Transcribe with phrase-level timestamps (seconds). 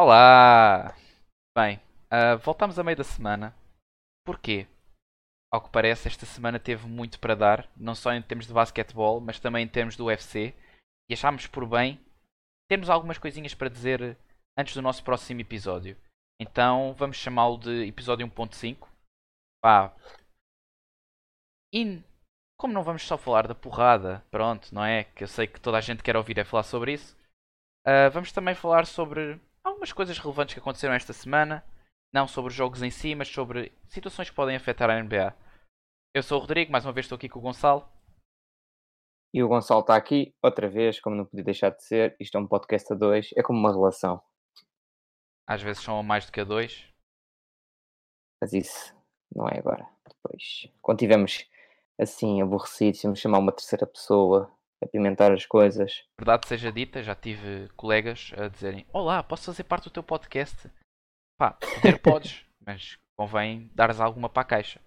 [0.00, 0.94] Olá!
[1.56, 3.52] Bem, uh, voltamos a meio da semana.
[4.24, 4.68] Porquê?
[5.52, 9.18] Ao que parece, esta semana teve muito para dar, não só em termos de basquetebol,
[9.18, 10.54] mas também em termos do UFC.
[11.10, 11.98] E achámos por bem
[12.70, 14.16] termos algumas coisinhas para dizer
[14.56, 15.96] antes do nosso próximo episódio.
[16.40, 18.86] Então vamos chamá-lo de episódio 1.5.
[19.60, 19.92] Pá.
[21.74, 22.00] E
[22.56, 25.02] como não vamos só falar da porrada, pronto, não é?
[25.02, 27.16] Que eu sei que toda a gente quer ouvir é falar sobre isso.
[27.84, 31.64] Uh, vamos também falar sobre algumas coisas relevantes que aconteceram esta semana.
[32.12, 35.34] Não sobre os jogos em si, mas sobre situações que podem afetar a NBA.
[36.14, 37.86] Eu sou o Rodrigo, mais uma vez estou aqui com o Gonçalo.
[39.32, 42.16] E o Gonçalo está aqui, outra vez, como não podia deixar de ser.
[42.18, 44.22] Isto é um podcast a dois, é como uma relação.
[45.46, 46.88] Às vezes são a mais do que a dois.
[48.40, 48.94] Mas isso
[49.34, 49.86] não é agora.
[50.08, 51.46] Depois, quando tivermos
[52.00, 54.50] assim aborrecidos, vamos chamar uma terceira pessoa,
[54.82, 56.04] apimentar as coisas.
[56.18, 60.70] Verdade seja dita, já tive colegas a dizerem: Olá, posso fazer parte do teu podcast?
[61.38, 64.80] Pá, poder podes, mas convém dares alguma para a caixa.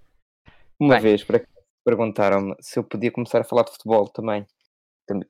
[0.80, 1.46] Uma Bem, vez para
[1.86, 4.46] perguntaram-me se eu podia começar a falar de futebol também.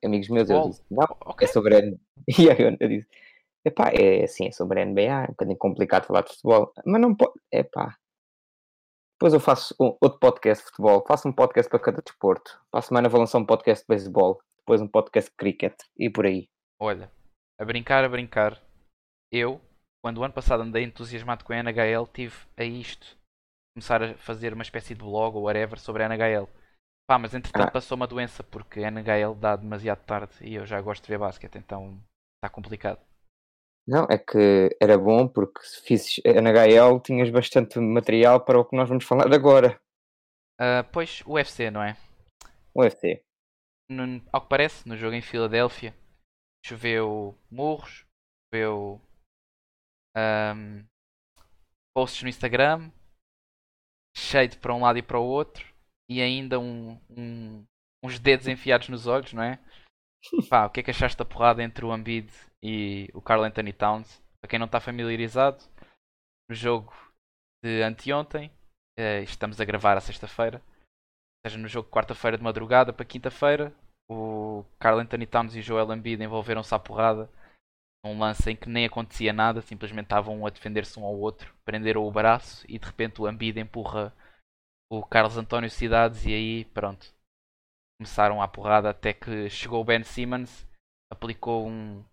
[0.04, 0.64] Amigos meus, futebol?
[0.64, 1.48] eu disse: Não, okay.
[1.48, 1.80] é sobre a
[2.38, 3.08] E aí eu, eu disse:
[3.64, 7.00] Epá, é assim, é sobre a NBA, é um bocadinho complicado falar de futebol, mas
[7.00, 7.34] não pode.
[7.50, 7.96] Epá.
[9.14, 12.60] Depois eu faço um, outro podcast de futebol, faço um podcast para cada desporto.
[12.72, 16.08] Para a semana vou lançar um podcast de beisebol depois um podcast de cricket e
[16.08, 16.48] por aí.
[16.80, 17.10] Olha,
[17.60, 18.60] a brincar, a brincar,
[19.30, 19.60] eu,
[20.02, 23.16] quando o ano passado andei entusiasmado com a NHL, tive a isto.
[23.74, 26.48] Começar a fazer uma espécie de blog ou whatever sobre a NHL.
[27.08, 27.70] Pá, mas entretanto ah.
[27.70, 31.18] passou uma doença porque a NHL dá demasiado tarde e eu já gosto de ver
[31.18, 31.98] basquete, então
[32.36, 33.00] está complicado.
[33.86, 38.76] Não, é que era bom porque se fizes NHL tinhas bastante material para o que
[38.76, 39.80] nós vamos falar agora.
[40.60, 41.96] Uh, pois, o UFC, não é?
[42.72, 43.24] O UFC
[43.92, 45.94] no, ao que parece, no jogo em Filadélfia,
[46.64, 48.04] choveu murros,
[48.52, 49.00] choveu
[50.16, 50.84] um,
[51.94, 52.90] posts no Instagram,
[54.16, 55.66] cheio para um lado e para o outro,
[56.08, 57.64] e ainda um, um,
[58.04, 59.58] uns dedos enfiados nos olhos, não é?
[60.48, 62.30] Pá, o que é que achaste da porrada entre o Embiid
[62.62, 64.22] e o Carl Anthony Towns?
[64.40, 65.62] Para quem não está familiarizado,
[66.48, 66.92] no jogo
[67.62, 68.50] de anteontem,
[68.98, 70.62] eh, estamos a gravar a sexta-feira,
[71.46, 73.74] seja, no jogo de quarta-feira de madrugada para quinta-feira,
[74.12, 77.30] o Carl Anthony Towns e Joel Embiid envolveram-se à porrada
[78.04, 82.04] num lance em que nem acontecia nada, simplesmente estavam a defender-se um ao outro, prenderam
[82.04, 84.12] o braço e de repente o Embiid empurra
[84.90, 87.14] o Carlos António Cidades e aí pronto.
[88.00, 90.66] Começaram à porrada até que chegou o Ben Simmons,
[91.10, 92.04] aplicou um,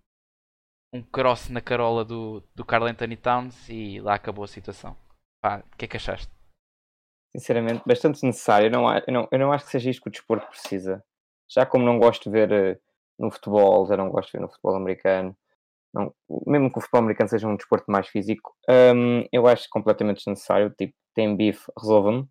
[0.94, 4.96] um cross na carola do, do Carl Anthony Towns e lá acabou a situação.
[5.44, 6.32] o que é que achaste?
[7.36, 8.68] sinceramente, bastante necessário.
[8.68, 11.04] Eu não, eu, não, eu não acho que seja isto que o desporto precisa.
[11.50, 12.80] Já como não gosto de ver uh,
[13.18, 15.36] no futebol, já não gosto de ver no futebol americano,
[15.94, 16.14] não,
[16.46, 20.74] mesmo que o futebol americano seja um desporto mais físico, um, eu acho completamente desnecessário.
[20.78, 22.22] Tipo, tem bife, resolva-me.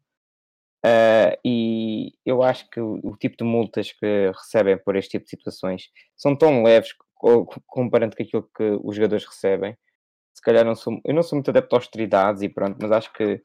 [0.85, 5.25] Uh, e eu acho que o, o, tipo de multas que recebem por este tipo
[5.25, 6.95] de situações são tão leves
[7.67, 9.77] comparando com aquilo que os jogadores recebem.
[10.33, 13.13] Se calhar não sou, eu não sou muito adepto a austeridades e pronto, mas acho
[13.13, 13.43] que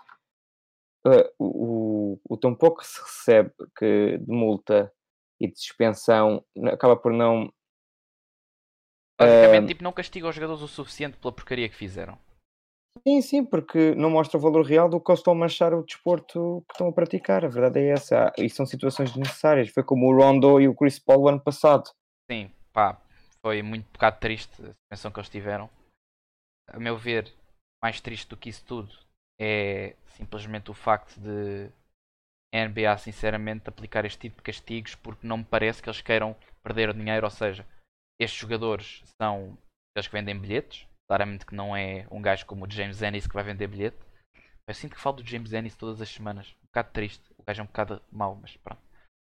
[1.07, 4.93] uh, o, o tão pouco que se recebe que, de multa
[5.43, 7.51] e de suspensão acaba por não.
[9.19, 12.17] Basicamente, uh, tipo, não castiga os jogadores o suficiente pela porcaria que fizeram.
[13.05, 15.83] Sim, sim, porque não mostra o valor real do que eles estão a manchar o
[15.83, 17.43] desporto que estão a praticar.
[17.43, 18.31] A verdade é essa.
[18.37, 19.69] E são situações necessárias.
[19.69, 21.89] Foi como o Rondo e o Chris Paul o ano passado.
[22.31, 23.01] Sim, pá,
[23.41, 25.69] foi muito bocado triste a suspensão que eles tiveram.
[26.67, 27.33] A meu ver,
[27.83, 28.93] mais triste do que isso tudo
[29.37, 31.69] é simplesmente o facto de
[32.53, 36.35] a NBA sinceramente aplicar este tipo de castigos porque não me parece que eles queiram
[36.61, 37.65] perder dinheiro, ou seja,
[38.19, 39.57] estes jogadores são
[39.91, 43.33] aqueles que vendem bilhetes, claramente que não é um gajo como o James Ennis que
[43.33, 43.97] vai vender bilhete.
[44.67, 47.61] Eu sinto que falo do James Ennis todas as semanas, um bocado triste, o gajo
[47.61, 48.81] é um bocado mau, mas pronto.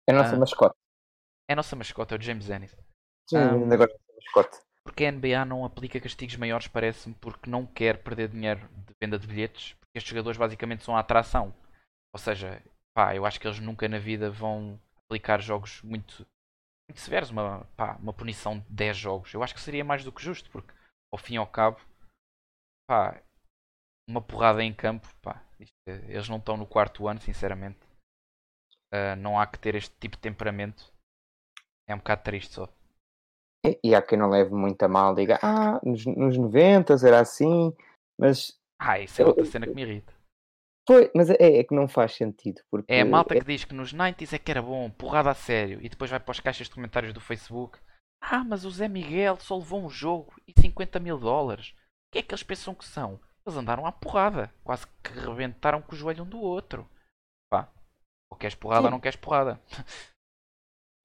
[0.08, 0.76] É a nossa ah, mascote.
[1.50, 2.76] É a nossa mascote, é o James Ennis.
[3.28, 4.58] Sim, um, agora é mascote.
[4.84, 9.18] Porque a NBA não aplica castigos maiores, parece-me, porque não quer perder dinheiro de venda
[9.18, 11.54] de bilhetes, estes jogadores basicamente são a atração.
[12.14, 12.62] Ou seja,
[12.98, 16.26] pá, eu acho que eles nunca na vida vão aplicar jogos muito,
[16.90, 19.32] muito severos, uma, pá, uma punição de 10 jogos.
[19.32, 20.74] Eu acho que seria mais do que justo, porque
[21.14, 21.80] ao fim e ao cabo,
[22.90, 23.22] pá,
[24.10, 27.78] uma porrada em campo, pá, isto, eles não estão no quarto ano, sinceramente.
[28.92, 30.92] Uh, não há que ter este tipo de temperamento.
[31.88, 32.68] É um bocado triste só.
[33.64, 37.20] E, e há quem não leve muito a mal, diga, ah, nos, nos 90 era
[37.20, 37.72] assim,
[38.18, 40.17] mas ah, isso é outra cena que me irrita.
[40.88, 42.62] Foi, mas é, é, que não faz sentido.
[42.70, 43.40] Porque é a malta é...
[43.40, 46.18] que diz que nos 90s é que era bom, porrada a sério, e depois vai
[46.18, 47.78] para as caixas de comentários do Facebook.
[48.22, 51.74] Ah, mas o Zé Miguel só levou um jogo e 50 mil dólares.
[52.10, 53.20] que é que eles pensam que são?
[53.46, 54.50] Eles andaram à porrada.
[54.64, 56.88] Quase que rebentaram com o joelho um do outro.
[57.50, 57.70] Pá.
[58.32, 58.86] Ou queres porrada Sim.
[58.86, 59.60] ou não queres porrada.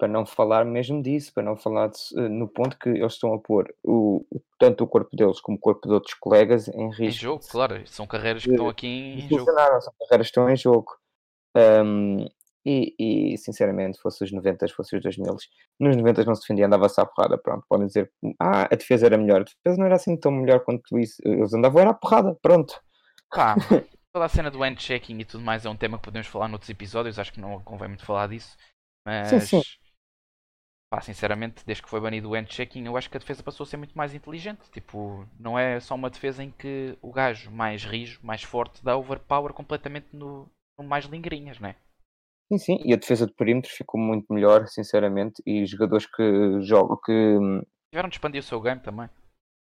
[0.04, 3.34] para não falar mesmo disso, para não falar de- eh, no ponto que eles estão
[3.34, 4.26] a pôr o,
[4.60, 7.22] tanto o corpo deles como o corpo de outros colegas em Em risco.
[7.22, 7.82] jogo, de- claro.
[7.88, 9.46] São carreiras que estão aqui em, em jogo.
[9.46, 10.92] são carreiras que estão em jogo.
[11.56, 12.26] Um,
[12.66, 12.94] e,
[13.34, 15.36] e, sinceramente, fosse os 90, fosse os 2000,
[15.80, 17.38] nos 90 não se defendia, andava-se à porrada.
[17.38, 18.12] Pronto, podem dizer,
[18.42, 19.42] ah, a defesa era melhor.
[19.42, 21.16] A defesa não era assim tão melhor quanto isso.
[21.24, 22.78] Eles andavam, era à porrada, pronto.
[23.34, 23.56] Pá,
[24.14, 26.70] toda a cena do handchecking e tudo mais é um tema que podemos falar noutros
[26.70, 27.18] episódios.
[27.18, 28.58] Acho que não convém muito falar disso.
[29.06, 29.62] Mas, Sim, sim.
[30.94, 33.68] Pá, sinceramente, desde que foi banido o handchecking, eu acho que a defesa passou a
[33.68, 34.70] ser muito mais inteligente.
[34.72, 38.96] Tipo, não é só uma defesa em que o gajo mais rijo, mais forte, dá
[38.96, 40.48] overpower completamente no,
[40.78, 41.76] no mais lingrinhas, né?
[42.48, 45.42] Sim, sim, e a defesa de perímetro ficou muito melhor, sinceramente.
[45.48, 49.10] E jogadores que jogam, que hum, Tiveram de expandir o seu game também.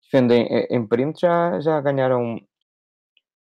[0.03, 2.41] defendem em, perímetro já, já ganharam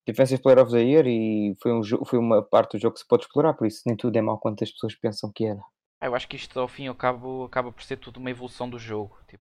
[0.06, 3.06] Defensive Player of the Year e foi, um, foi uma parte do jogo que se
[3.06, 5.60] pode explorar, por isso nem tudo é mau quanto as pessoas pensam que era.
[6.00, 9.18] Ah, Eu acho que isto ao fim acaba por ser tudo uma evolução do jogo.
[9.26, 9.42] Tipo,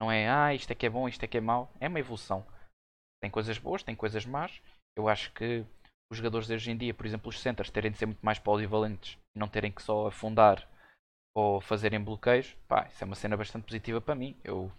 [0.00, 1.70] não é, ah, isto é que é bom, isto é que é mau.
[1.80, 2.46] É uma evolução.
[3.22, 4.60] Tem coisas boas, tem coisas más.
[4.96, 5.64] Eu acho que
[6.10, 8.38] os jogadores de hoje em dia, por exemplo, os centers, terem de ser muito mais
[8.38, 10.68] polivalentes e não terem que só afundar
[11.34, 14.36] ou fazerem bloqueios, pá, isso é uma cena bastante positiva para mim.
[14.42, 14.72] Eu, os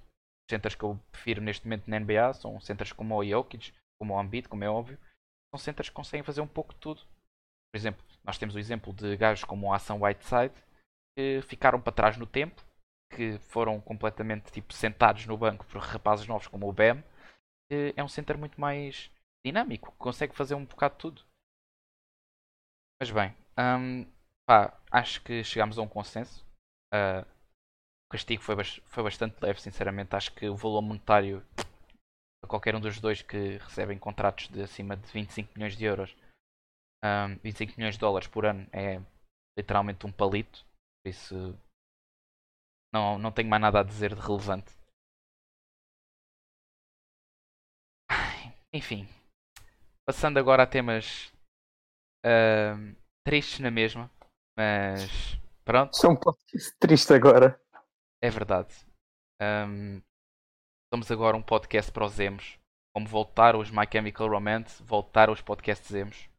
[0.50, 4.22] centers que eu prefiro neste momento na NBA são centers como o Jokic, como o
[4.22, 4.98] Embiid, como é óbvio.
[5.54, 7.02] São centers que conseguem fazer um pouco de tudo.
[7.02, 10.54] Por exemplo, nós temos o exemplo de gajos como o Hassan Whiteside,
[11.18, 12.64] que ficaram para trás no tempo,
[13.10, 18.08] que foram completamente tipo, sentados no banco por rapazes novos como o que é um
[18.08, 19.10] center muito mais
[19.44, 21.26] dinâmico, que consegue fazer um bocado de tudo.
[23.02, 24.06] Mas bem, hum,
[24.48, 26.46] pá, acho que chegámos a um consenso.
[26.94, 27.26] Ah,
[28.08, 30.16] o castigo foi, foi bastante leve, sinceramente.
[30.16, 31.44] Acho que o valor monetário
[32.44, 36.16] a qualquer um dos dois que recebem contratos de acima de 25 milhões de euros,
[37.04, 39.02] hum, 25 milhões de dólares por ano é
[39.58, 40.67] literalmente um palito.
[41.08, 41.58] Por isso,
[42.94, 44.76] não, não tenho mais nada a dizer de relevante.
[48.74, 49.08] Enfim,
[50.06, 51.32] passando agora a temas
[52.26, 52.94] hum,
[53.26, 54.12] tristes na mesma,
[54.58, 55.96] mas pronto.
[55.96, 57.58] São um podcast triste agora.
[58.22, 58.76] É verdade.
[59.42, 60.02] Ahm,
[60.94, 62.60] somos agora um podcast para os emos.
[62.94, 66.30] Como voltar os My Chemical Romance, voltar os podcasts emos.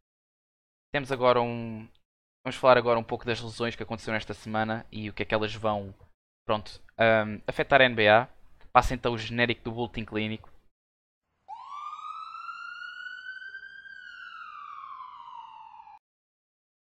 [0.93, 1.89] Temos agora um.
[2.49, 5.27] Vamos falar agora um pouco das lesões que aconteceram esta semana e o que é
[5.27, 5.95] que elas vão
[6.47, 8.27] pronto, ahm, afetar a NBA.
[8.73, 10.51] Passa então o genérico do Bulletin Clínico.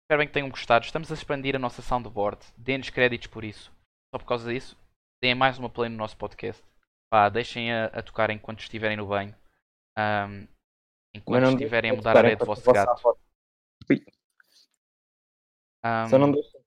[0.04, 0.84] Espero bem que tenham gostado.
[0.84, 2.44] Estamos a expandir a nossa soundboard.
[2.54, 3.72] Dê-nos créditos por isso.
[4.14, 4.76] Só por causa disso,
[5.22, 6.62] deem mais uma play no nosso podcast.
[7.10, 9.34] Pá, deixem a, a tocar enquanto estiverem no banho.
[9.96, 10.46] Ahm,
[11.14, 13.15] enquanto estiverem a mudar a areia do vosso gato.
[15.86, 16.60] Ahm, Só não deixem.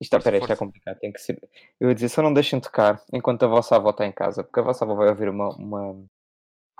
[0.00, 0.98] Isto, Força, peraí, isto é complicado.
[0.98, 1.38] Tem que ser...
[1.78, 4.58] Eu ia dizer, só não deixem tocar enquanto a vossa avó está em casa, porque
[4.58, 5.92] a vossa avó vai ouvir uma, uma,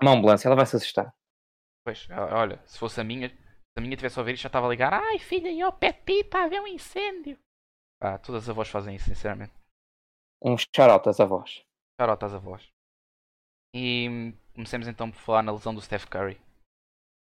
[0.02, 1.14] uma ambulância, ela vai se assustar.
[1.84, 4.66] Pois, olha, se fosse a minha, se a minha tivesse a ouvir isto, já estava
[4.66, 4.92] a ligar.
[4.92, 7.38] Ai filha, e o Pet Pi, está a haver um incêndio.
[8.00, 9.52] Pá, todas as avós fazem isso, sinceramente.
[10.42, 11.64] Um shout às avós.
[12.00, 12.68] Charota às avós.
[13.75, 16.40] E comecemos então por falar na lesão do Steph Curry.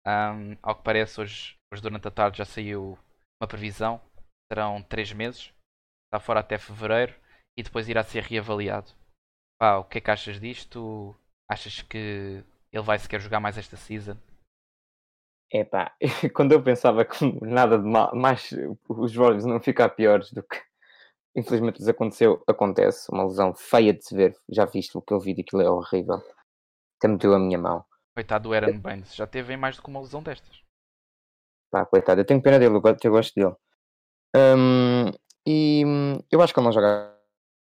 [0.05, 2.97] Ahm, ao que parece, hoje, hoje durante a tarde já saiu
[3.41, 3.99] uma previsão.
[4.51, 5.53] Serão 3 meses.
[6.07, 7.13] Está fora até fevereiro.
[7.57, 8.91] E depois irá ser reavaliado.
[9.59, 11.15] Pá, o que é que achas disto?
[11.49, 14.17] Achas que ele vai sequer jogar mais esta season?
[15.51, 15.95] Epá,
[16.35, 18.51] quando eu pensava que nada de mal, mais
[18.87, 20.61] os Warriors não ficar piores do que
[21.35, 25.19] infelizmente lhes aconteceu, acontece, uma lesão feia de se ver, já viste o que eu
[25.19, 26.21] vi daquilo é horrível.
[26.97, 27.85] Até meteu a minha mão.
[28.15, 29.15] Coitado do Aaron Baines.
[29.15, 30.63] Já teve em mais do que uma lesão destas.
[31.71, 33.55] Pá, coitado, eu tenho pena dele, eu gosto dele.
[34.35, 35.11] Hum,
[35.45, 37.15] e hum, eu acho que ele não joga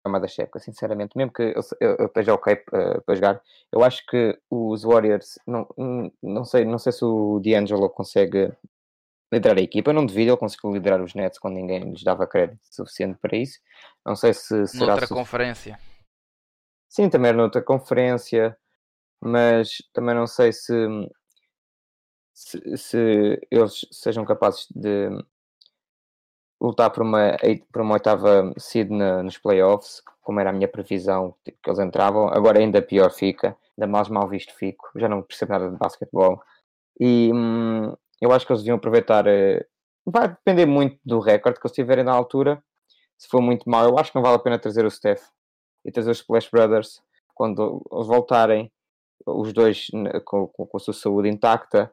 [0.05, 3.83] mais da época, sinceramente, mesmo que eu, eu, eu esteja ok eh, para jogar, eu
[3.83, 8.51] acho que os Warriors, não, hum, não, sei, não sei se o D'Angelo consegue
[9.31, 12.25] liderar a equipa, eu não devido, ele conseguiu liderar os Nets quando ninguém lhes dava
[12.25, 13.59] crédito suficiente para isso.
[14.05, 15.79] Não sei se será Noutra conferência.
[16.89, 18.57] Sim, também era noutra conferência,
[19.21, 20.73] mas também não sei se,
[22.33, 25.09] se, se eles sejam capazes de
[26.61, 27.37] lutar por uma,
[27.71, 31.79] por uma oitava seed na- nos playoffs, como era a minha previsão tipo, que eles
[31.79, 32.27] entravam.
[32.29, 36.41] Agora ainda pior fica, ainda mais mal visto fico, já não percebo nada de basquetebol.
[36.99, 39.27] E hum, eu acho que eles deviam aproveitar.
[39.27, 39.65] eh,
[40.05, 42.63] vai depender muito do recorde que eles tiverem na altura.
[43.17, 45.23] Se for muito mal, eu acho que não vale a pena trazer o Steph
[45.85, 47.01] e trazer os Splash Brothers
[47.35, 48.71] quando eles voltarem
[49.25, 49.87] os dois
[50.25, 51.91] com, com, com a sua saúde intacta,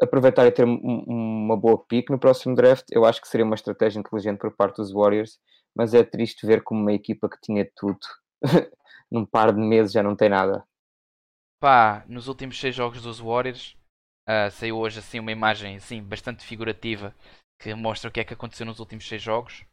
[0.00, 4.00] aproveitar e ter uma boa pick no próximo draft, eu acho que seria uma estratégia
[4.00, 5.38] inteligente por parte dos Warriors,
[5.74, 7.98] mas é triste ver como uma equipa que tinha tudo,
[9.10, 10.64] num par de meses já não tem nada.
[11.60, 13.76] Pá, nos últimos seis jogos dos Warriors,
[14.28, 17.14] uh, saiu hoje assim uma imagem assim, bastante figurativa
[17.60, 19.64] que mostra o que é que aconteceu nos últimos seis jogos.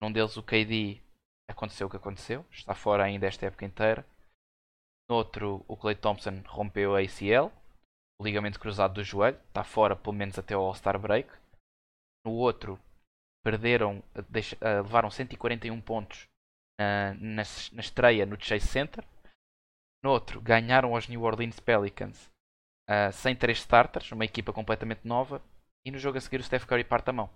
[0.00, 1.00] Num deles o KD
[1.48, 4.04] aconteceu o que aconteceu, está fora ainda esta época inteira.
[5.08, 7.50] No outro, o Clay Thompson rompeu a ACL,
[8.20, 11.30] ligamento cruzado do joelho, está fora pelo menos até o All-Star Break.
[12.24, 12.78] No outro,
[13.44, 16.28] perderam, deixa, uh, levaram 141 pontos
[16.80, 19.04] uh, na, na, estreia no Chase Center.
[20.02, 22.30] No outro, ganharam aos New Orleans Pelicans
[22.88, 25.42] uh, sem três starters, uma equipa completamente nova.
[25.84, 27.30] E no jogo a seguir o Steph Curry parte a mão.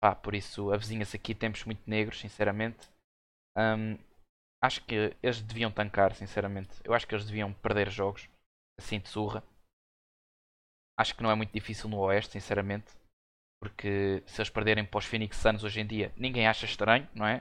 [0.00, 2.88] Pá, por isso avizinha-se aqui tempos muito negros, sinceramente.
[3.56, 3.98] Um,
[4.62, 6.70] acho que eles deviam tancar, sinceramente.
[6.84, 8.28] Eu acho que eles deviam perder jogos
[8.78, 9.42] assim de surra.
[10.98, 12.92] Acho que não é muito difícil no Oeste, sinceramente.
[13.62, 17.26] Porque se eles perderem para os Phoenix Suns hoje em dia, ninguém acha estranho, não
[17.26, 17.40] é?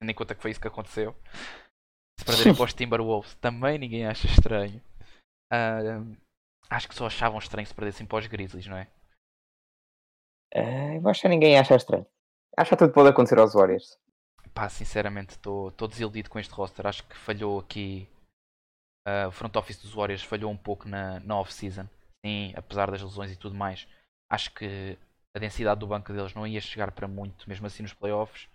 [0.00, 1.16] Tendo em conta que foi isso que aconteceu.
[2.18, 4.82] Se perderem para os Timberwolves, também ninguém acha estranho.
[5.52, 6.16] Uh,
[6.70, 8.88] acho que só achavam estranho se perdessem para os Grizzlies, não é?
[10.54, 12.06] Uh, eu acho que ninguém acha estranho.
[12.56, 13.98] Acho que tudo pode acontecer aos Warriors.
[14.54, 16.86] Pá, sinceramente, estou desiludido com este roster.
[16.86, 18.08] Acho que falhou aqui.
[19.06, 21.88] Uh, o front office dos Warriors falhou um pouco na, na off-season.
[22.24, 23.86] Sim, apesar das lesões e tudo mais.
[24.30, 24.98] Acho que
[25.34, 28.48] a densidade do banco deles não ia chegar para muito, mesmo assim nos playoffs.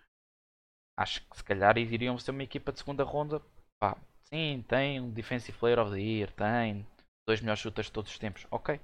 [0.97, 3.41] Acho que se calhar iriam ser uma equipa de segunda ronda.
[3.79, 6.85] Pá, sim, tem um Defensive Player of the Year, tem
[7.27, 8.45] dois melhores shooters de todos os tempos.
[8.51, 8.79] Ok,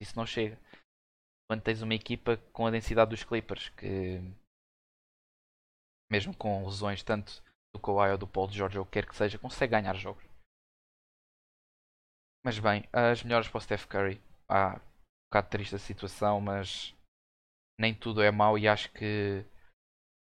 [0.00, 0.58] isso não chega.
[1.48, 4.20] Quando tens uma equipa com a densidade dos Clippers, que
[6.10, 7.42] mesmo com lesões tanto
[7.74, 10.22] do Kawhi ou do Paul George ou quer que seja, consegue ganhar jogos.
[12.44, 14.20] Mas bem, as melhores para o Steph Curry.
[14.48, 16.94] Ah, um bocado triste a situação, mas
[17.80, 19.44] nem tudo é mau e acho que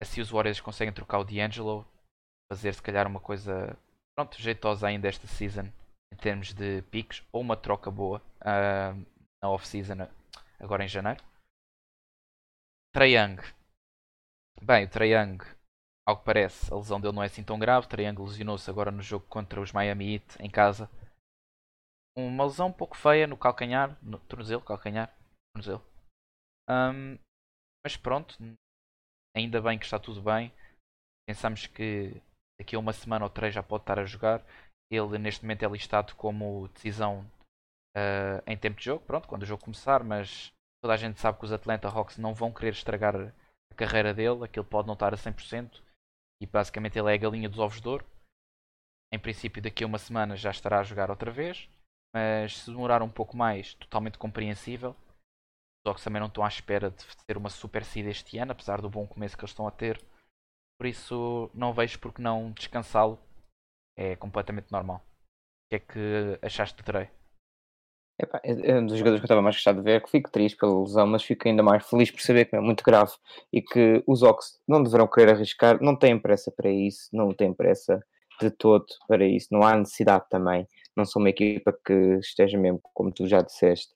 [0.00, 1.86] assim os Warriors conseguem trocar o D'Angelo,
[2.50, 3.76] fazer se calhar uma coisa
[4.16, 5.70] pronto, jeitosa ainda esta season
[6.12, 9.06] em termos de picks ou uma troca boa uh,
[9.42, 10.08] na off-season
[10.58, 11.22] agora em janeiro.
[12.92, 13.40] Trae Young.
[14.60, 15.38] Bem, o Trae Young,
[16.06, 17.86] ao que parece, a lesão dele não é assim tão grave.
[17.86, 20.90] Trae Young lesionou-se agora no jogo contra os Miami Heat em casa.
[22.16, 25.14] Uma lesão um pouco feia no calcanhar, no tornozelo, calcanhar,
[25.54, 25.84] tornozelo.
[26.68, 27.18] Um,
[27.84, 28.36] mas pronto,
[29.36, 30.52] ainda bem que está tudo bem.
[31.26, 32.20] Pensamos que
[32.60, 34.44] daqui a uma semana ou três já pode estar a jogar.
[34.90, 37.24] Ele neste momento é listado como decisão
[37.96, 40.52] uh, em tempo de jogo, pronto, quando o jogo começar, mas
[40.82, 44.44] toda a gente sabe que os Atlanta Hawks não vão querer estragar a carreira dele,
[44.44, 45.80] aquilo pode não estar a 100%
[46.42, 48.06] e basicamente ele é a galinha dos ovos de ouro.
[49.12, 51.68] Em princípio, daqui a uma semana já estará a jogar outra vez,
[52.14, 54.94] mas se demorar um pouco mais, totalmente compreensível.
[55.84, 58.80] Os Hawks também não estão à espera de ser uma super seed este ano, apesar
[58.80, 60.00] do bom começo que eles estão a ter.
[60.78, 63.18] Por isso, não vejo porque não descansá-lo.
[63.96, 64.98] É completamente normal.
[64.98, 67.10] O que é que achaste do Trey?
[68.42, 70.80] é um dos jogadores que eu estava mais gostado de ver, que fico triste pela
[70.80, 73.12] lesão, mas fico ainda mais feliz por saber que é muito grave
[73.52, 77.54] e que os Ox não deverão querer arriscar, não têm pressa para isso, não têm
[77.54, 78.00] pressa
[78.40, 80.66] de todo para isso, não há necessidade também.
[81.00, 83.94] Não sou uma equipa que esteja mesmo, como tu já disseste,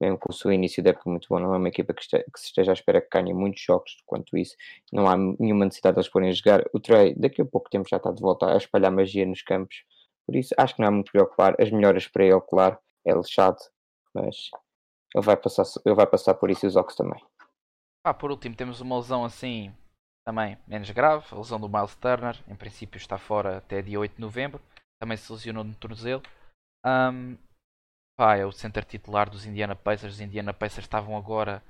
[0.00, 2.24] mesmo com o seu início de época muito bom, não é uma equipa que, este,
[2.24, 4.56] que se esteja à espera que ganhe muitos jogos quanto isso,
[4.90, 6.64] não há nenhuma necessidade de eles porem a jogar.
[6.72, 9.84] O Trey, daqui a pouco tempo já está de volta a espalhar magia nos campos,
[10.24, 11.54] por isso acho que não há muito preocupar.
[11.60, 13.58] As melhoras para ele, claro, é lixado,
[14.14, 14.50] mas
[15.14, 17.22] ele vai passar, ele vai passar por isso e os Ox também.
[18.06, 19.70] Ah, por último, temos uma lesão assim
[20.24, 24.14] também menos grave, a lesão do Miles Turner, em princípio está fora até dia 8
[24.14, 24.62] de novembro,
[25.00, 26.22] também se lesionou no tornozelo.
[26.84, 27.36] Um,
[28.16, 30.14] pá, é o center titular dos Indiana Pacers.
[30.14, 31.62] Os Indiana Pacers estavam agora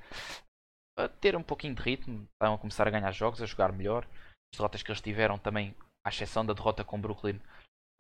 [0.98, 4.06] a ter um pouquinho de ritmo, estavam a começar a ganhar jogos, a jogar melhor.
[4.52, 5.74] As derrotas que eles tiveram também,
[6.04, 7.40] à exceção da derrota com Brooklyn,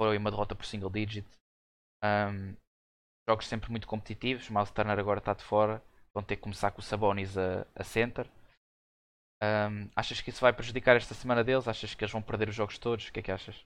[0.00, 1.26] foi uma derrota por single digit.
[2.02, 2.54] Um,
[3.28, 4.48] jogos sempre muito competitivos.
[4.48, 5.82] Miles Turner agora está de fora.
[6.14, 8.28] Vão ter que começar com o Sabonis a, a center.
[9.42, 11.68] Um, achas que isso vai prejudicar esta semana deles?
[11.68, 13.08] Achas que eles vão perder os jogos todos?
[13.08, 13.64] O que é que achas?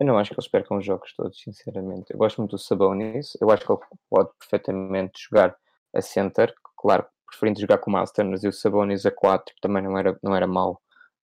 [0.00, 2.10] Eu não acho que eles percam os jogos todos, sinceramente.
[2.10, 3.36] Eu gosto muito do Sabonis.
[3.38, 5.54] Eu acho que ele pode perfeitamente jogar
[5.94, 6.54] a center.
[6.78, 10.18] Claro, preferindo jogar com o Miles Turner e o Sabonis a 4 também não era,
[10.22, 10.80] não era mau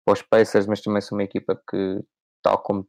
[0.05, 2.01] para os Pacers, mas também são uma equipa que,
[2.43, 2.87] tal como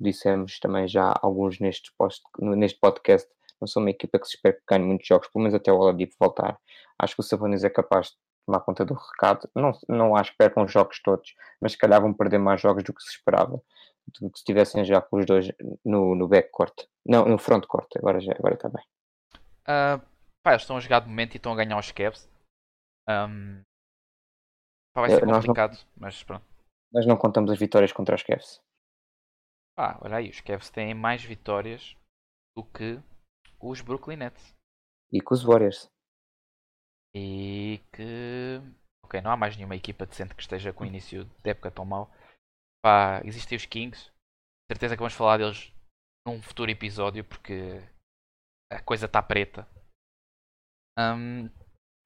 [0.00, 3.28] dissemos também já alguns neste, post, neste podcast,
[3.60, 5.76] não são uma equipa que se espera que ganhe muitos jogos, pelo menos até o
[5.76, 6.58] Oladipo voltar.
[6.98, 8.12] Acho que o Sabonis é capaz de
[8.46, 9.48] tomar conta do recado.
[9.54, 12.82] Não, não acho que percam os jogos todos, mas se calhar vão perder mais jogos
[12.82, 13.62] do que se esperava.
[14.20, 15.48] Do que se estivessem já com os dois
[15.84, 16.74] no, no backcourt.
[17.06, 17.88] Não, no frontcourt.
[17.96, 18.84] Agora já agora está bem.
[19.62, 19.98] Uh,
[20.42, 22.28] pá, eles estão a jogar de momento e estão a ganhar os Cavs.
[23.08, 23.62] Um,
[24.94, 26.44] pá, vai ser Eh, nós não- complicado, mas pronto.
[26.92, 28.60] Nós não contamos as vitórias contra os Cavs.
[29.76, 31.96] Pá, olha aí, os Cavs têm mais vitórias
[32.56, 33.00] do que
[33.60, 34.54] os Brooklyn Nets.
[35.12, 35.88] E com os Warriors.
[37.14, 38.60] E que.
[39.04, 41.84] Ok, não há mais nenhuma equipa decente que esteja com o início de época tão
[41.84, 42.10] mau.
[42.82, 44.10] Pá, existem os Kings.
[44.70, 45.72] Certeza que vamos falar deles
[46.26, 47.78] num futuro episódio porque
[48.72, 49.68] a coisa está preta.
[50.98, 51.48] Ahm,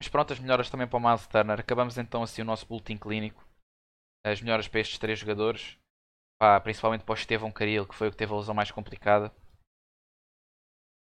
[0.00, 1.60] mas pronto, as melhoras também para o Miles Turner.
[1.60, 3.46] Acabamos então assim o nosso boletim clínico.
[4.26, 5.78] As melhoras para estes três jogadores.
[6.40, 9.32] Pá, principalmente para o Estevão Caril, que foi o que teve a lesão mais complicada.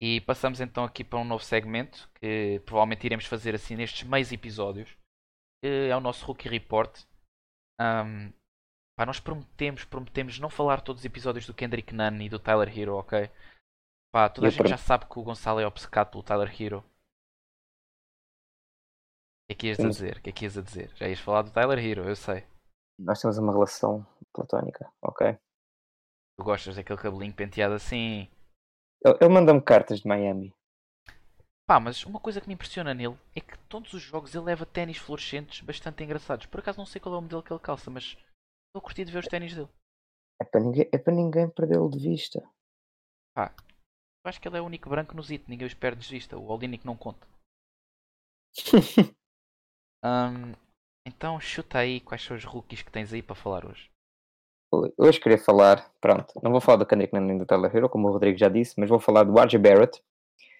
[0.02, 4.32] E passamos então aqui para um novo segmento que provavelmente iremos fazer assim nestes meios
[4.32, 4.98] episódios.
[5.62, 6.92] É o nosso Rookie Report.
[7.80, 8.30] Ahm,
[8.96, 12.76] pá, nós prometemos, prometemos não falar todos os episódios do Kendrick Nunn e do Tyler
[12.76, 13.30] Hero, ok?
[14.12, 16.78] Pá, toda a Eu gente já sabe que o Gonçalo é obcecado pelo Tyler Hero.
[16.78, 16.82] O
[19.48, 20.16] que é que ias a dizer?
[20.16, 20.90] O que é que ias a dizer?
[20.94, 22.46] Já ias falar do Tyler Hero, eu sei.
[22.98, 25.36] Nós temos uma relação platónica, ok?
[26.38, 28.28] Tu gostas daquele cabelinho penteado assim.
[29.04, 30.54] Ele, ele manda-me cartas de Miami.
[31.66, 34.66] Pá, mas uma coisa que me impressiona nele é que todos os jogos ele leva
[34.66, 36.46] ténis fluorescentes bastante engraçados.
[36.46, 38.16] Por acaso não sei qual é o modelo que ele calça, mas
[38.74, 39.68] estou a curtir de ver os ténis dele.
[40.40, 42.40] É para ninguém, é para ninguém perdê-lo de vista.
[44.24, 46.36] Eu acho que ele é o único branco no Zito, ninguém os perde de vista.
[46.36, 47.26] O Oldinic não conta.
[50.02, 50.54] Ahm,
[51.06, 53.90] então chuta aí quais são os rookies que tens aí para falar hoje.
[54.98, 58.12] Hoje queria falar, pronto, não vou falar do Kendrick nem do Tyler Hero, como o
[58.12, 60.02] Rodrigo já disse, mas vou falar do RJ Barrett.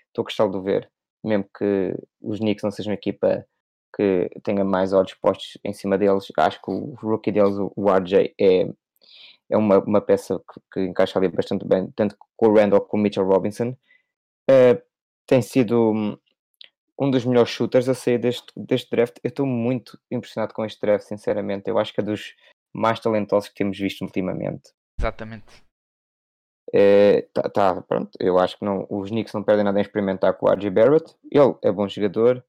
[0.06, 0.90] Estou a gostar de ver,
[1.24, 3.44] mesmo que os Knicks não sejam uma equipa
[3.94, 6.26] que tenha mais olhos postos em cima deles.
[6.36, 8.68] Acho que o rookie deles, o RJ, é,
[9.48, 13.00] é uma, uma peça que, que encaixa ali bastante bem, tanto com o Randall como
[13.00, 13.76] o Mitchell Robinson.
[14.50, 14.82] Eh,
[15.26, 16.18] tem sido hum,
[16.98, 19.16] um dos melhores shooters a sair deste, deste draft.
[19.22, 21.68] Eu estou muito impressionado com este draft, sinceramente.
[21.68, 22.34] Eu acho que é dos
[22.72, 24.72] mais talentosos que temos visto ultimamente.
[24.98, 25.64] Exatamente.
[26.72, 28.10] É, tá, tá, pronto.
[28.18, 31.14] Eu acho que não, os Knicks não perdem nada em experimentar com o RJ Barrett.
[31.30, 32.44] Ele é bom jogador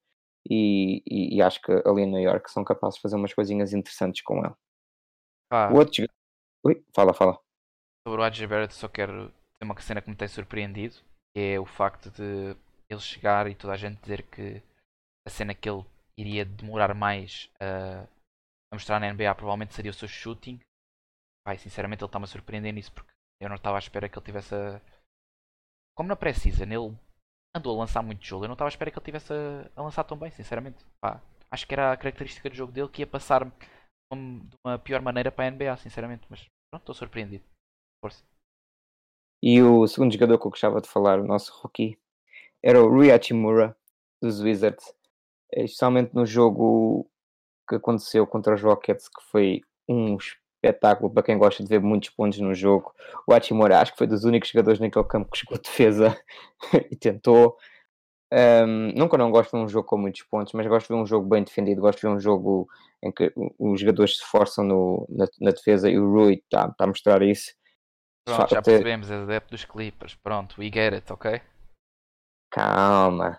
[0.50, 3.74] e, e- e acho que ali em New York são capazes de fazer umas coisinhas
[3.74, 4.54] interessantes com ele.
[5.50, 6.06] Pá, O outro.
[6.66, 7.40] Ui, fala, fala.
[8.08, 10.96] sobre o AJ Barrett só quero ter uma cena que me tem surpreendido.
[11.36, 12.56] Que é o facto de
[12.90, 14.62] ele chegar e toda a gente dizer que
[15.28, 15.84] a cena que ele
[16.18, 20.60] iria demorar mais a, a mostrar na NBA provavelmente seria o seu shooting.
[21.46, 24.26] Pai, sinceramente ele está-me a surpreender nisso porque eu não estava à espera que ele
[24.26, 24.82] tivesse a...
[25.96, 26.98] Como na pré-season ele
[27.56, 29.82] andou a lançar muito jogo, eu não estava à espera que ele tivesse a, a
[29.84, 30.84] lançar tão bem, sinceramente.
[31.02, 33.52] Pá, acho que era a característica do jogo dele que ia passar de
[34.66, 36.26] uma- pior maneira para a NBA, sinceramente.
[36.30, 36.42] Mas
[36.72, 37.44] pronto, estou surpreendido.
[38.04, 38.24] Força.
[39.42, 41.98] E o segundo jogador que eu gostava de falar, o nosso rookie,
[42.64, 43.10] era o Rui
[44.22, 44.94] dos Wizards.
[45.54, 47.10] Eh, Especialmente no jogo
[47.70, 50.18] que aconteceu contra os Rockets, que foi um
[50.66, 52.94] espetáculo para quem gosta de ver muitos pontos no jogo.
[53.28, 56.18] O Hachimura acho que foi dos únicos jogadores naquele campo que chegou defesa
[56.92, 57.58] e tentou.
[58.34, 61.06] Ahm, nunca não gosto de um jogo com muitos pontos, mas gosto de ver um
[61.06, 62.68] jogo bem defendido, gosto de ver um jogo
[63.04, 66.88] em que os jogadores se esforçam no- na, na defesa e o Rui está a
[66.88, 67.54] mostrar isso.
[68.26, 70.16] Pronto, já percebemos, é adepto dos Clippers.
[70.16, 71.40] Pronto, we get it, ok?
[72.52, 73.38] Calma.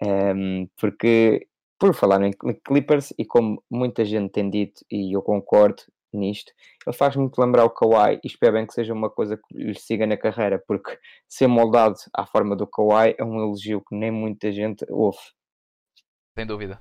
[0.00, 1.46] Ehm, porque,
[1.78, 5.82] por falar em Cl- Clippers, e como muita gente tem dito, e eu concordo
[6.16, 6.52] nisto,
[6.86, 9.74] ele faz muito lembrar o Kawhi, e espero bem que seja uma coisa que lhe
[9.74, 10.98] siga na carreira, porque
[11.28, 15.18] ser moldado à forma do Kawhi é um elogio que nem muita gente ouve.
[16.38, 16.80] Sem dúvida.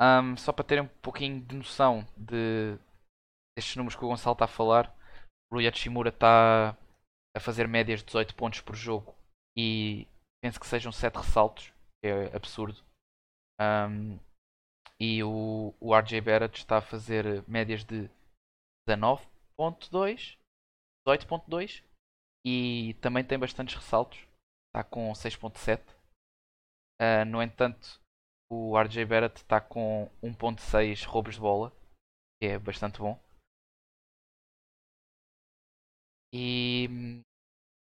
[0.00, 2.78] Ahm, só para terem um pouquinho de noção de
[3.56, 4.94] destes números que o Gonçalo está a falar,
[5.50, 6.76] o Rui Hachimura está
[7.36, 9.16] a fazer médias de 18 pontos por jogo
[9.56, 10.06] e
[10.40, 11.72] penso que sejam 7 ressaltos,
[12.04, 12.80] é absurdo.
[13.60, 14.18] Ahm,
[15.00, 18.10] e o, o RJ Barrett está a fazer médias de
[18.88, 20.38] 19.2,
[21.06, 21.84] 18.2
[22.46, 24.18] e também tem bastantes ressaltos,
[24.68, 25.82] está com 6.7.
[27.00, 28.00] Ah, no entanto,
[28.50, 31.70] o RJ Barrett está com 1.6 roubos de bola,
[32.40, 33.18] que é bastante bom.
[36.32, 37.20] E hum,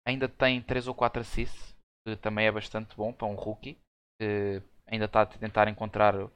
[0.06, 1.74] ainda tem 3 ou 4 assists,
[2.06, 3.78] que também é bastante bom para um rookie,
[4.20, 6.30] que ainda está a tentar encontrar o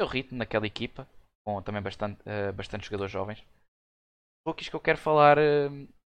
[0.00, 1.08] seu ritmo naquela equipa,
[1.44, 3.44] com também bastante, eh, bastante jogadores jovens.
[4.46, 5.68] Rookies que eu quero falar eh,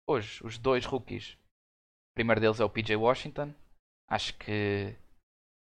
[0.07, 1.33] hoje, os dois rookies.
[1.33, 3.53] O primeiro deles é o PJ Washington.
[4.09, 4.95] Acho que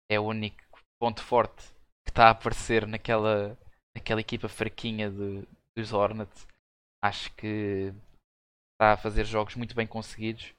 [0.09, 0.61] é o único
[0.99, 1.71] ponto forte
[2.05, 3.57] que está a aparecer naquela,
[3.95, 6.47] aquela equipa fraquinha de, dos Hornets.
[7.03, 7.93] Acho que
[8.73, 10.53] está a fazer jogos muito bem conseguidos.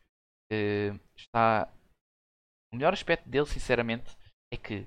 [0.53, 1.69] Uh, está
[2.73, 4.17] o melhor aspecto dele, sinceramente,
[4.53, 4.87] é que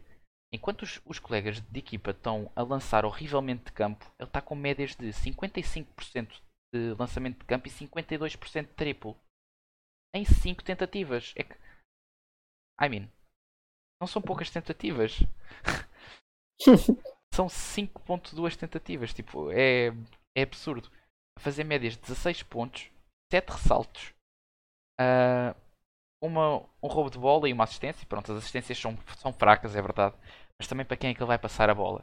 [0.53, 4.56] enquanto os, os, colegas de equipa estão a lançar horrivelmente de campo, ele está com
[4.56, 6.41] médias de 55%
[6.73, 9.17] de lançamento de campo e 52% de triplo
[10.13, 11.34] em 5 tentativas.
[11.36, 11.53] É que.
[12.82, 13.10] I mean.
[13.99, 15.19] Não são poucas tentativas.
[17.34, 19.13] são 5.2 tentativas.
[19.13, 19.88] Tipo, é,
[20.36, 20.89] é absurdo.
[21.38, 22.89] A fazer médias de 16 pontos,
[23.32, 24.13] 7 ressaltos,
[24.99, 25.56] uh,
[26.21, 28.08] uma, um roubo de bola e uma assistência.
[28.08, 30.15] Pronto, as assistências são, são fracas, é verdade.
[30.60, 32.01] Mas também para quem é que ele vai passar a bola?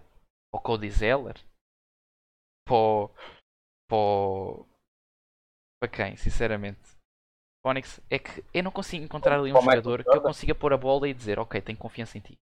[0.50, 1.36] Para o Cody Zeller?
[2.64, 3.10] Para,
[3.88, 4.64] para,
[5.80, 6.80] para quem, sinceramente?
[7.66, 10.76] Onyx é que eu não consigo encontrar ali um jogador que eu consiga pôr a
[10.76, 12.38] bola e dizer ok, tenho confiança em ti.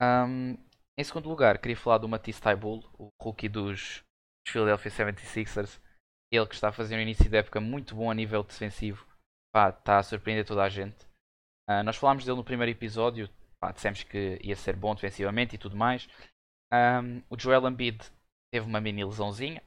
[0.00, 0.56] Um,
[0.96, 4.02] em segundo lugar, queria falar do Matisse Taibull, o rookie dos,
[4.44, 5.80] dos Philadelphia 76ers.
[6.30, 9.06] Ele que está a fazer um início de época muito bom a nível defensivo.
[9.52, 11.06] Pá, está a surpreender toda a gente.
[11.68, 13.30] Uh, nós falámos dele no primeiro episódio.
[13.58, 16.06] Pá, dissemos que ia ser bom defensivamente e tudo mais.
[16.72, 17.98] Um, o Joel Embiid
[18.52, 19.62] teve uma mini lesãozinha.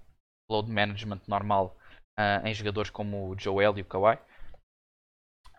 [0.49, 1.75] Load management normal
[2.19, 4.17] uh, em jogadores como o Joel e o Kawhi.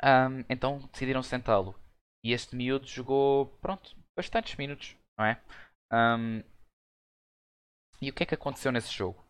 [0.02, 1.74] Um, então decidiram sentá-lo.
[2.24, 5.40] E este miúdo jogou, pronto, bastantes minutos, não é?
[5.92, 6.42] Um,
[8.00, 9.22] e o que é que aconteceu nesse jogo?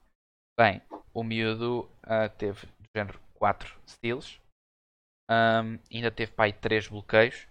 [0.59, 0.83] Bem,
[1.15, 4.41] o miúdo uh, teve do género 4 steals,
[5.31, 7.47] um, ainda teve aí 3 bloqueios.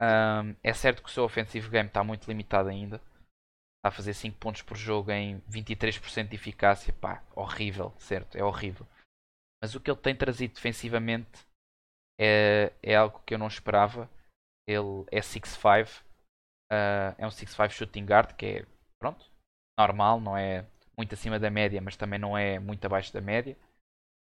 [0.00, 3.00] Um, é certo que o seu offensive game está muito limitado ainda,
[3.84, 8.86] a fazer 5 pontos por jogo em 23% de eficácia, pá, horrível, certo, é horrível.
[9.62, 11.46] Mas o que ele tem trazido defensivamente
[12.20, 14.08] é, é algo que eu não esperava.
[14.66, 16.02] Ele é 6'5,
[16.70, 18.66] uh, é um 6'5 shooting guard, que é,
[19.00, 19.24] pronto,
[19.78, 23.56] normal, não é muito acima da média, mas também não é muito abaixo da média.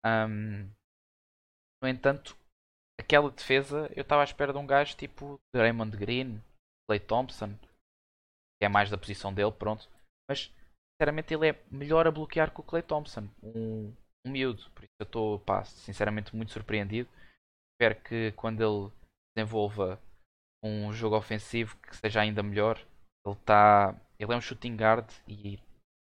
[0.04, 0.70] Um,
[1.82, 2.36] no entanto,
[2.98, 6.42] aquela defesa, eu estava à espera de um gajo tipo Raymond Green,
[6.88, 7.54] Clay Thompson,
[8.58, 9.88] que é mais da posição dele, pronto.
[10.28, 10.52] Mas,
[10.94, 13.92] sinceramente, ele é melhor a bloquear que o Clay Thompson, um,
[14.26, 14.70] um miúdo.
[14.70, 17.08] Por isso eu estou, sinceramente, muito surpreendido.
[17.74, 18.92] Espero que quando ele
[19.34, 20.00] desenvolva
[20.62, 22.78] um jogo ofensivo que seja ainda melhor.
[23.26, 23.94] Ele está.
[24.18, 25.58] Ele é um shooting guard e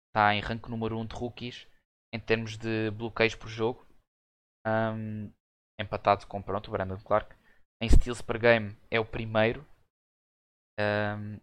[0.10, 1.68] está em rank número 1 um de rookies
[2.14, 3.86] em termos de bloqueios por jogo.
[4.68, 5.32] Um,
[5.80, 7.36] empatado com pronto, o Brandon Clark.
[7.82, 9.66] Em steals per game é o primeiro.
[10.80, 11.40] Um,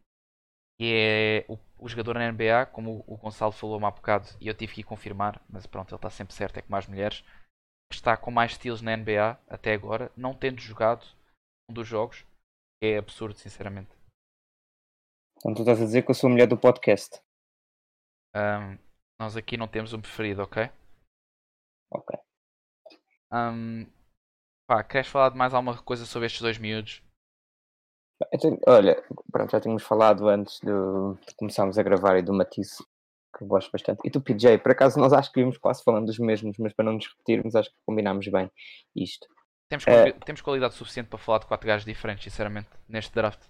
[0.81, 4.47] e é o, o, jogador na NBA, como o, o Gonçalo falou há bocado, e
[4.47, 7.25] eu tive que confirmar, mas pronto, ele está sempre certo, é como as mulheres,
[7.91, 11.05] está com mais steals na NBA até agora, não tendo jogado
[11.69, 12.25] um dos jogos,
[12.83, 13.91] é absurdo, sinceramente.
[15.39, 17.21] Então tu estás a dizer que eu sou a mulher do podcast.
[18.35, 18.79] Um,
[19.21, 20.71] nós aqui não temos um preferido, ok?
[21.91, 22.19] Ok.
[23.33, 23.87] Um,
[24.69, 27.03] pá, queres falar de mais alguma coisa sobre estes dois miúdos?
[28.41, 29.03] Tenho, olha,
[29.33, 32.85] pronto, já tínhamos falado antes de, de começarmos a gravar e do Matisse,
[33.37, 34.01] que eu gosto bastante.
[34.05, 36.85] E do PJ, por acaso nós acho que vimos quase falando dos mesmos, mas para
[36.85, 38.51] não nos repetirmos, acho que combinámos bem
[38.95, 39.27] isto.
[39.69, 43.41] Temos, é, temos qualidade suficiente para falar de quatro gajos diferentes, sinceramente, neste draft.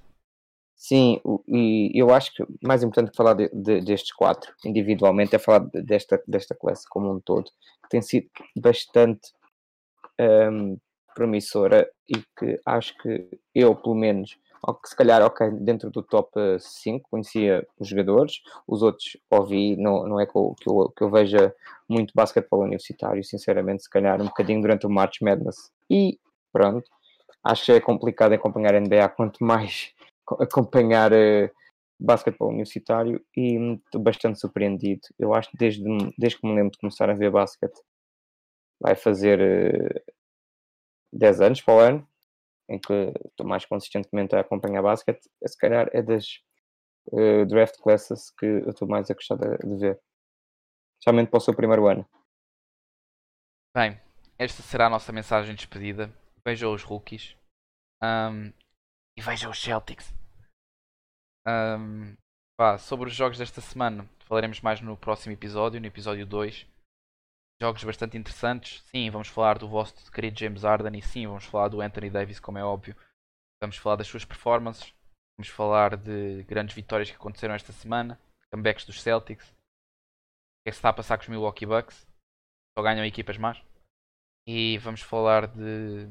[0.76, 5.38] Sim, e eu acho que mais importante que falar de, de, destes quatro individualmente é
[5.38, 7.50] falar desta, desta classe como um todo,
[7.82, 9.32] que tem sido bastante
[10.20, 10.78] um,
[11.18, 14.38] promissora e que acho que eu, pelo menos,
[14.82, 20.06] que se calhar, ok, dentro do top 5 conhecia os jogadores, os outros ouvi, não,
[20.06, 21.52] não é que eu, que, eu, que eu veja
[21.88, 25.72] muito basquetebol universitário, sinceramente, se calhar um bocadinho durante o March Madness.
[25.90, 26.18] E
[26.52, 26.88] pronto,
[27.42, 29.92] acho que é complicado acompanhar a NBA, quanto mais
[30.40, 31.50] acompanhar uh,
[31.98, 35.02] basquetebol universitário e estou bastante surpreendido.
[35.18, 35.82] Eu acho que desde,
[36.16, 37.80] desde que me lembro de começar a ver basquete,
[38.80, 40.17] vai fazer uh,
[41.12, 42.08] 10 anos para o ano,
[42.68, 46.40] em que estou mais consistentemente a acompanhar basquete, se calhar é das
[47.12, 50.00] uh, draft classes que eu estou mais a gostar de, de ver.
[50.98, 52.08] Especialmente para o seu primeiro ano.
[53.74, 54.00] Bem,
[54.38, 56.12] esta será a nossa mensagem de despedida.
[56.44, 57.36] Vejam os rookies.
[58.02, 58.52] Um,
[59.16, 60.12] e vejam os Celtics.
[61.46, 62.16] Um,
[62.56, 66.66] pá, sobre os jogos desta semana, falaremos mais no próximo episódio, no episódio 2
[67.60, 68.82] jogos bastante interessantes.
[68.84, 72.40] Sim, vamos falar do vosso querido James Harden e sim, vamos falar do Anthony Davis,
[72.40, 72.96] como é óbvio.
[73.60, 74.94] Vamos falar das suas performances.
[75.36, 78.20] Vamos falar de grandes vitórias que aconteceram esta semana.
[78.52, 79.48] Comebacks dos Celtics.
[79.50, 79.54] O
[80.64, 82.06] que é que se está a passar com os Milwaukee Bucks?
[82.76, 83.62] Só ganham equipas más.
[84.46, 86.08] E vamos falar de.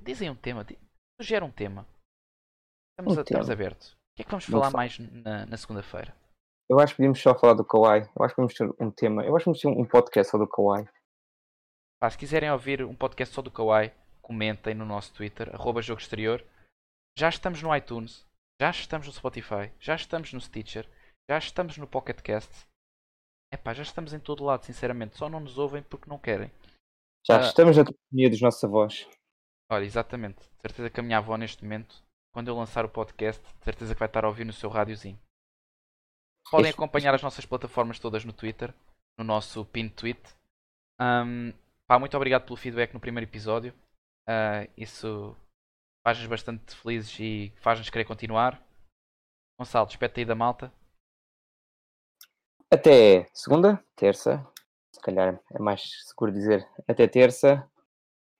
[0.00, 0.66] Dizem um tema.
[1.20, 1.86] Sugere um tema.
[2.92, 3.40] Estamos, um a, tema.
[3.40, 3.96] estamos abertos.
[4.16, 6.14] que é que vamos falar fa- mais na, na segunda-feira?
[6.70, 8.08] Eu acho que podíamos só falar do Kawhi.
[8.16, 9.24] Eu acho que podemos ter um tema.
[9.24, 10.88] Eu acho que podemos ter um podcast só do Kawhi.
[12.00, 16.00] Pá, se quiserem ouvir um podcast só do Kawaii, comentem no nosso Twitter, arroba Jogo
[16.00, 16.42] Exterior.
[17.18, 18.24] Já estamos no iTunes,
[18.60, 20.88] já estamos no Spotify, já estamos no Stitcher,
[21.28, 22.66] já estamos no Pocket Cast.
[23.52, 25.16] Epá, já estamos em todo lado, sinceramente.
[25.16, 26.50] Só não nos ouvem porque não querem.
[27.26, 27.40] Já Ah.
[27.42, 29.06] estamos na companhia dos nossos avós.
[29.70, 30.38] Olha, exatamente.
[30.38, 32.02] De certeza que a minha avó neste momento,
[32.32, 35.18] quando eu lançar o podcast, de certeza que vai estar a ouvir no seu rádiozinho.
[36.50, 38.74] Podem acompanhar as nossas plataformas todas no Twitter,
[39.16, 40.20] no nosso pin tweet.
[40.98, 41.52] Ahm,
[41.86, 43.72] pá, muito obrigado pelo feedback no primeiro episódio.
[44.26, 45.36] Ah, isso
[46.04, 48.60] faz-nos bastante felizes e faz-nos querer continuar.
[49.58, 50.72] Gonçalo, despete aí da malta.
[52.70, 54.46] Até segunda, terça.
[54.92, 57.68] Se calhar é mais seguro dizer até terça.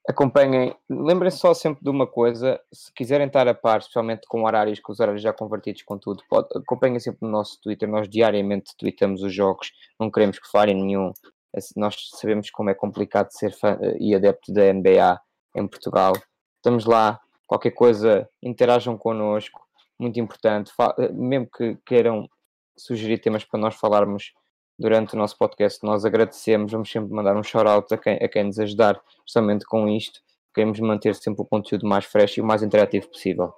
[0.09, 0.75] Acompanhem.
[0.89, 2.61] Lembrem-se só sempre de uma coisa.
[2.73, 6.23] Se quiserem estar a par, especialmente com horários, com os horários já convertidos com tudo,
[6.29, 7.89] pode, acompanhem sempre no nosso Twitter.
[7.89, 9.73] Nós diariamente tweetamos os jogos.
[9.99, 11.13] Não queremos que falhem nenhum.
[11.55, 15.21] Esse- Nós sabemos como é complicado ser fã eh, e adepto da NBA
[15.55, 16.13] em Portugal.
[16.57, 17.21] Estamos lá.
[17.47, 19.61] Qualquer coisa, interajam connosco.
[19.99, 20.73] Muito importante.
[20.99, 22.29] Eh, Mesmo que queiram
[22.77, 24.33] sugerir temas para nós falarmos
[24.81, 26.73] durante o nosso podcast, nós agradecemos.
[26.73, 30.21] Vamos sempre mandar um shout-out a quem, a quem nos ajudar, justamente com isto.
[30.55, 33.53] Queremos manter sempre o conteúdo mais fresh e o mais interativo possível.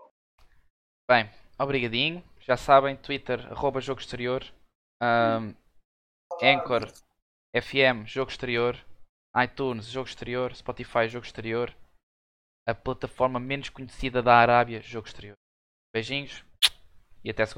[1.08, 2.22] Bem, obrigadinho.
[2.40, 4.44] Já sabem, Twitter, arroba Jogo Exterior.
[5.00, 5.54] Ahm,
[6.42, 6.90] Anchor,
[7.56, 8.76] FM, Jogo Exterior.
[9.36, 10.54] iTunes, Jogo Exterior.
[10.54, 11.72] Spotify, Jogo Exterior.
[12.66, 15.36] A plataforma menos conhecida da Arábia, Jogo Exterior.
[15.94, 16.44] Beijinhos
[17.24, 17.50] e até segunda.